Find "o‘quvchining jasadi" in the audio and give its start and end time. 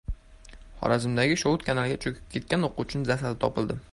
2.69-3.41